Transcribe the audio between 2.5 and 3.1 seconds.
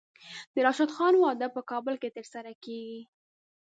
کیږي.